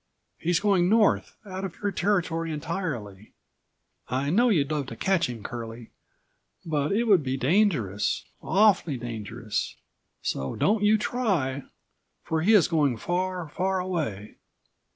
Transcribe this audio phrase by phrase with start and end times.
[0.39, 3.33] He's going north; out of your territory entirely.
[4.07, 5.91] I know you'd love to catch him, Curlie,
[6.65, 9.75] but it would be dangerous, awfully dangerous!
[10.23, 11.65] So don't you try,
[12.23, 14.37] for he is going far, far away."